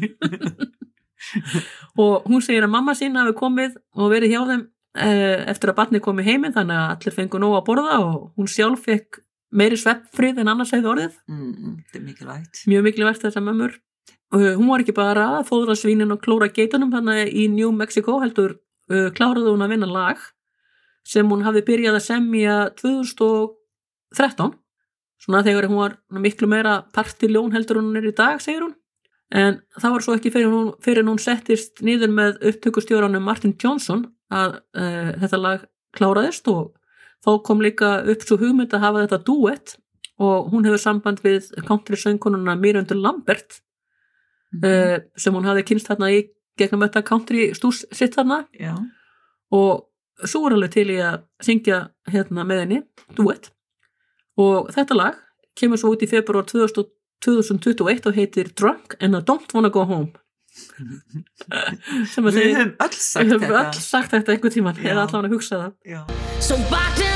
[1.97, 4.63] og hún segir að mamma sín hafi komið og verið hjá þeim
[4.99, 8.51] eh, eftir að barni komið heiminn þannig að allir fengu nóg að borða og hún
[8.51, 11.17] sjálf fekk meiri sveppfrið en annars hefði orðið.
[11.29, 12.61] Mm, þetta er mikilvægt.
[12.69, 13.75] Mjög mikilvægt þessar mömmur.
[14.33, 18.17] Uh, hún var ekki bara að fóðra svínin og klóra geitunum þannig í New Mexico
[18.23, 18.55] heldur
[18.89, 20.23] uh, kláraði hún að vinna lag
[21.05, 24.55] sem hún hafði byrjað að semja 2013
[25.21, 28.73] svona þegar hún var miklu meira partiljón heldur hún er í dag segir hún.
[29.33, 34.03] En það var svo ekki fyrir hún, fyrir hún settist niður með upptökustjóranum Martin Johnson
[34.33, 35.63] að uh, þetta lag
[35.97, 36.73] kláraðist og
[37.25, 39.75] þá kom líka upp svo hugmynd að hafa þetta duett
[40.21, 43.61] og hún hefur samband við country söngkonuna Mirjöndur Lambert
[44.53, 44.65] Mhm.
[44.69, 46.19] uh, sem hún hafði kynst þarna í
[46.61, 48.43] gegnum þetta country stús sitt þarna.
[48.53, 48.75] Já,
[49.49, 49.87] og
[50.29, 51.79] svo er alveg til í að syngja
[52.13, 52.77] hérna með henni,
[53.17, 53.49] duett
[54.41, 55.21] og þetta lag
[55.57, 56.91] kemur svo út í februar 2000
[57.23, 60.11] 2021 og heitir Drunk and I Don't Wanna Go Home.
[62.11, 63.63] Sem að við höfum öll sagt við höfum þetta.
[63.63, 65.73] öll sagt þetta einhvern tíman eða allavega að hugsa það.
[65.95, 66.03] Já.
[66.43, 67.12] So bartender, take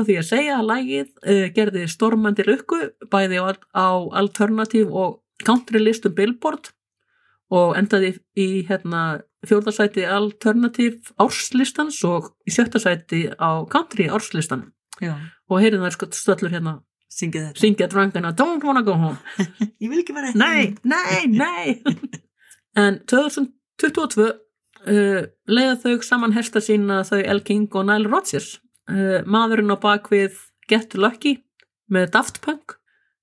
[0.00, 2.78] frá því að segja að lægið uh, gerði stormandi lukku
[3.12, 6.72] bæði á, á alternativ og country listum Billboard
[7.50, 14.70] og endaði í hérna, fjórðarsæti alternativ árslistans og í sjötta sæti á country árslistan.
[15.00, 15.16] Já,
[15.48, 16.78] og heyrðum þær sko stöllur hérna
[17.10, 19.18] syngja drangana Don't wanna go home.
[19.82, 21.80] Ég vil ekki vera Nei, nei, nei.
[22.78, 29.20] En 2022 uh, leiða þau saman hesta sína þau El King og Nile Rodgers uh,
[29.30, 30.36] maðurinn á bakvið
[30.70, 31.38] Get Lucky
[31.90, 32.76] með Daft Punk.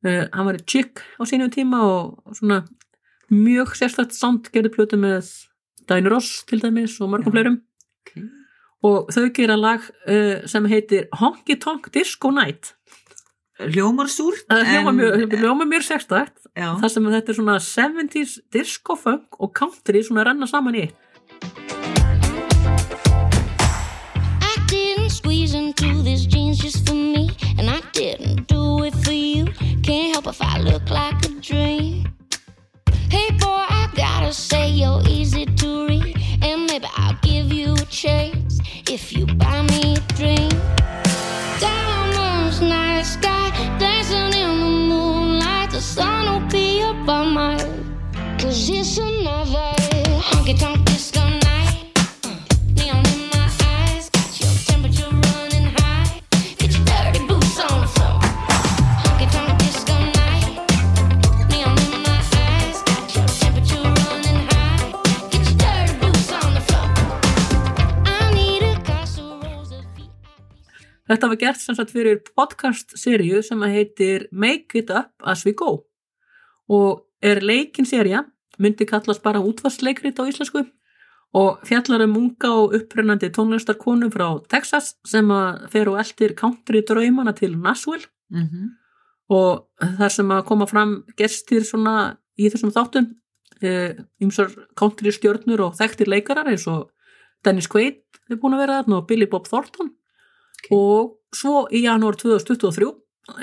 [0.05, 2.63] Uh, hann var í Chick á sínum tíma og, svona
[3.33, 5.27] mjög sérstætt sound gerði plötu með
[5.87, 7.61] Diana Ross til dæmis og mörgum fleirum.
[8.07, 8.13] Ok.
[8.87, 12.73] og þau gera lag uh, sem heitir Honky Tonk Disco Night.
[13.57, 14.45] Hljómar súrt.
[14.53, 20.03] en- mjög, mjög sérstætt Já, þar sem þetta er svona 70s disco funk og country
[20.05, 20.87] svona renna saman í
[30.71, 32.07] look like a dream.
[33.09, 37.85] Hey boy, I gotta say you're easy to read, and maybe I'll give you a
[37.85, 40.53] chance if you buy me a drink.
[41.59, 43.49] Diamonds, night sky,
[43.79, 45.71] dancing in the moonlight.
[45.71, 47.57] The sun will be up on my
[48.39, 49.73] cause it's another
[50.29, 51.36] honky tonk disco
[71.07, 75.53] Þetta var gert sem sagt fyrir podcast-seríu sem að heitir Make It Up As We
[75.55, 75.85] Go.
[76.67, 78.25] Og er leikin-sería,
[78.59, 80.65] myndi kallast bara útvarsleikrit á íslensku
[81.37, 86.81] og fjallar um unga og upprennandi tónlistarkonu frá Texas sem að fer og eldir country
[86.87, 88.07] draumana til Nashville.
[88.31, 88.71] Mhm,
[89.29, 93.15] og þar sem að koma fram gestir svona í þessum þáttum
[94.21, 96.91] ymsar country stjörnur og þekktir leikarar eins og
[97.43, 99.91] Dennis Quaid er búin að vera þarna og Billy Bob Thornton
[100.57, 100.69] Ok.
[100.73, 102.87] og svo í janúar 2023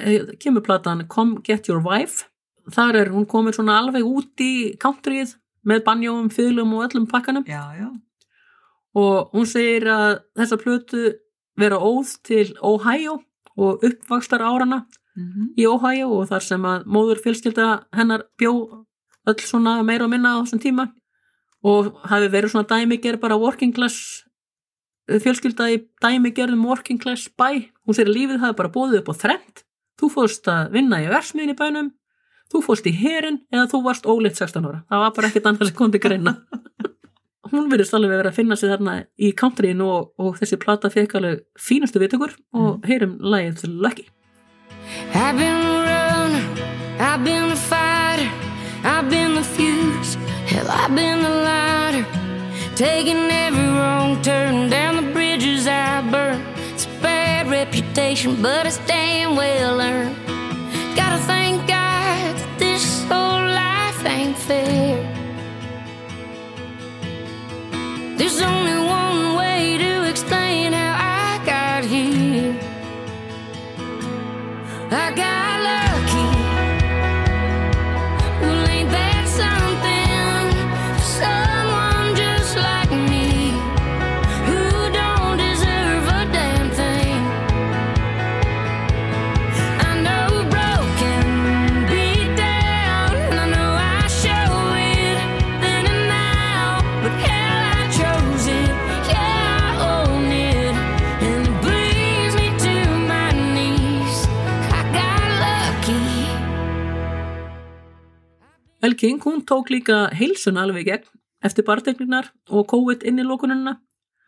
[0.03, 2.27] eh, kemur platan Come Get Your Wife
[2.73, 7.45] þar er hún komin svona alveg út í countryið með banjóum, fylgum og öllum pakkanum
[7.49, 7.89] já, já.
[8.95, 11.05] og hún segir að þessa plötu
[11.61, 13.21] vera óð til Ohio
[13.55, 14.83] og uppvakstar árana
[15.15, 18.85] mhm, í Ohio og þar sem að móður fjölskylda hennar bjó
[19.25, 20.89] öll svona meira og minna á þessum tíma
[21.65, 24.24] og hafi verið svona dæmiger bara working class
[25.09, 29.21] eh, fjölskylda í dæmigerðum working class bæ hún að lífið hafi bara bóðið upp á
[29.25, 29.65] þrennt.
[30.01, 31.93] Þú fórst að vinna í versmiðin í bænum
[32.55, 34.83] þú fórst í herin eða þú varst óleitt 16 ára.
[34.89, 36.37] Það var bara ekkert annað sem kom til greina.
[37.53, 41.19] Hún verðist alveg verið að finna sig þarna í countryin og, og þessi plata fekk
[41.21, 44.09] alveg fínustu viðtökur og heyrum lagið til Lucky.
[45.15, 46.45] I've been a runner,
[46.99, 48.29] I've been a fighter,
[48.85, 50.17] I've been the fuse,
[50.51, 52.24] hell, I've been the lighter.
[52.77, 56.45] Taking every wrong turn down the bridges I burn.
[56.73, 60.17] It's a bad reputation, but it's damn well earned.
[60.97, 64.97] Gotta thank God that this whole life ain't fair.
[68.17, 72.59] There's only one way to explain how I got here.
[74.91, 75.44] I got
[108.85, 111.11] El King, hún tók líka heilsun alveg gegn
[111.45, 113.79] eftir bartekningar og COVID inn í lókununa.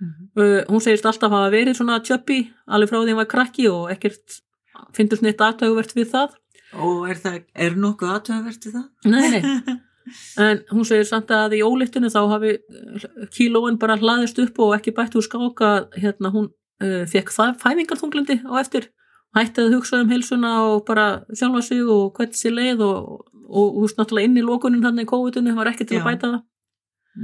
[0.01, 0.29] Mhm.
[0.37, 3.91] Uh, hún segist alltaf hafa verið svona tjöppi alveg frá því hún var krakki og
[3.93, 4.41] ekkert
[4.97, 6.37] finnst neitt aðtöguvert við það.
[6.77, 8.87] Og er það, er nokkuð aðtöðavert í það?
[9.05, 9.43] Nei, nei.
[10.39, 14.77] En hún segir samt að í ólittinu þá hafi uh, kílóin bara hlaðist upp og
[14.77, 18.87] ekki bætt úr skáka hérna hún uh, fekk það fæðingarþunglindi á eftir
[19.37, 21.07] hætti að hugsa um heilsuna og bara
[21.37, 25.07] sjálfa sig og hvernig sér leið og, og veist náttúrulega inn í lókunin hann í
[25.09, 26.03] COVID-inu var ekki til Já.
[26.03, 26.43] að bæta það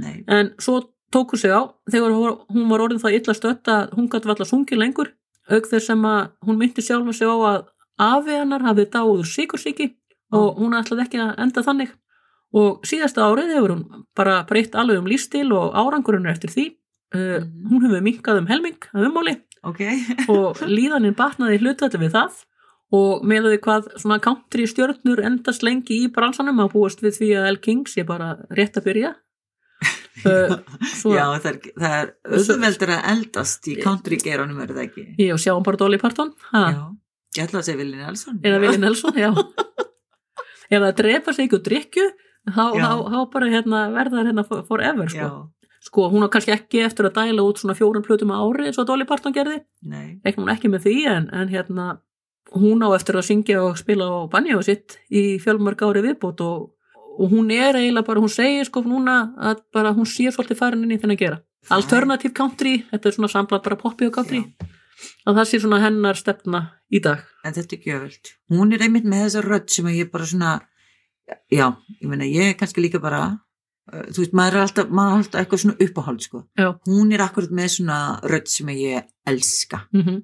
[0.03, 0.23] Nei.
[0.27, 0.79] en svo
[1.13, 1.61] tók hún sig á
[1.91, 5.09] þegar hún var- orðin það illa stött að hún gæti valla sungið lengur
[5.51, 7.65] auk þess sem að hún myndi sjálfa sig á að
[7.99, 9.89] afi hennar hafði dáður sikursíki
[10.33, 11.91] og hún ætlaði ekki að enda þannig
[12.53, 16.65] og síðasta árið hefur hún bara breytt alveg um lífstil og árangurinn er eftir því
[17.13, 17.69] uh, Mhm.
[17.69, 19.81] hún hefur minkað um helming að ummáli Ok.
[20.33, 22.41] og líðaninn batnaði hlutvætti við það.
[22.93, 27.29] Og með því hvað svona country stjörnur endast lengi í bransanum að búast við því
[27.39, 29.13] að El King sé bara rétt að byrja.
[30.23, 30.59] Uh,
[30.99, 35.05] svo, Já, það er, það er auðveldur að eldast í country geranum er það ekki?
[35.33, 36.83] Og sjáum bara Dolly Parton ha, Já,
[37.39, 38.37] ég ætla að segja Vili Nelson.
[38.45, 38.61] Eða Já.
[38.67, 39.31] Willi Nelson, já.
[40.73, 42.05] Ef það drepa sig ykkur drikju
[42.53, 42.85] þá, Já.
[42.85, 45.31] þá, þá bara hérna, verða það hérna for- forever sko.
[45.83, 48.67] Já, sko, hún á kannski ekki eftir að dæla út svona fjórum plötum á ári
[48.69, 49.61] eins og Dolly Parton gerði.
[50.23, 51.87] Reiknum hún ekki með því en, en hérna
[52.53, 56.69] hún á eftir að syngja og spila á banjóðu sitt í fjölmörg ári viðbót og,
[57.19, 60.85] og hún er eiginlega bara, hún segir sko núna að bara hún sé svolítið farin
[60.85, 61.41] inn í þennan gera.
[61.71, 64.43] Alternative country, þetta er svona samblað bara poppi og country,
[65.23, 67.23] að það sé svona hennar stefna í dag.
[67.43, 68.33] En þetta er gjöfult.
[68.51, 70.59] Hún er einmitt með þessa rödd sem ég bara svona
[71.51, 71.71] Já,
[72.01, 73.21] ég meina ég er kannski líka bara
[73.91, 76.43] þú veist, maður er alltaf, maður er alltaf eitthvað svona uppáhald sko.
[76.59, 76.69] Já.
[76.87, 79.87] Hún er akkurat með svona rödd sem ég elska.
[79.95, 80.21] Mm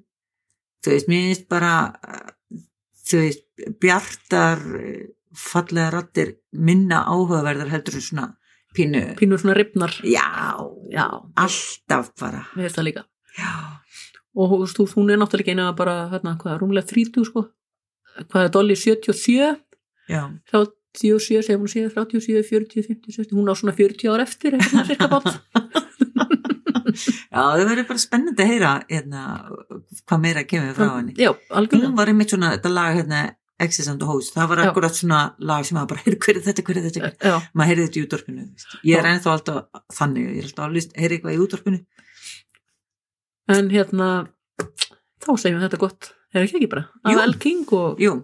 [0.84, 2.60] þú veist, mér finnst bara uh,
[3.08, 3.46] þú veist,
[3.82, 4.62] bjartar
[5.36, 8.26] fallega rattir minna áhugaverðar heldur svona
[8.76, 10.26] pínu, pínur svona ripnar já,
[10.92, 11.06] já,
[11.36, 12.46] alltaf bara.
[12.54, 13.06] Við veist það líka.
[13.36, 13.52] Já,
[14.34, 17.46] og þú veist, hún er náttúrulega einu að bara, hérna, hvað, rúmlega 30 sko.
[18.20, 19.36] Hvað er Dolly 77
[20.10, 20.22] já,
[20.98, 24.56] 37, segir hún séð 37, 40, 50, 60 hún á svona 40 ár eftir
[26.90, 29.24] já, það verður bara spennandi að heyra hérna,
[30.02, 31.14] hvað meira kemur frá henni.
[31.18, 31.90] Já, algjörlega.
[31.90, 33.20] Hún var einmitt svona, þetta lag hérna
[33.60, 36.44] Access and the Host, það var akkurat svona lag sem maður bara, heyrðu hver er
[36.46, 37.10] þetta, hver er þetta?
[37.20, 38.04] Já, maður heyrði þetta í
[38.40, 38.76] veist.
[38.88, 41.80] ég er ennþá alltaf þannig, ég er alltaf að list- heyri eitthvað í útvarpinu.
[43.50, 44.08] En hérna
[45.20, 48.14] þá segjum við þetta gott er ekki ekki bara, af El King og jú,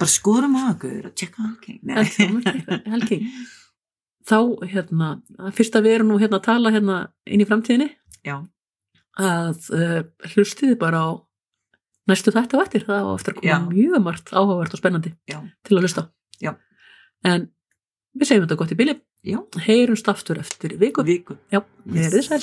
[0.00, 1.78] bara skoðum á okkur og tjekka okay.
[1.84, 3.28] El, El King
[4.24, 4.38] þá
[4.70, 5.10] hérna,
[5.54, 7.90] fyrst að við erum nú hérna að tala hérna inn í framtíðinni.
[8.24, 8.38] Já,
[9.20, 10.00] að uh,
[10.32, 11.08] hlustiði bara á
[12.10, 13.58] næstu þætti á eftir, það á eftir að koma Já.
[13.68, 15.38] mjög margt áhugavert og spennandi Já.
[15.64, 16.08] til að hlusta.
[17.24, 17.46] En
[18.12, 18.94] við segjum þetta gott í bili.
[19.24, 21.04] Já, heyrumst aftur eftir viku.
[21.08, 21.38] Viku.
[21.48, 22.42] Við erum sæl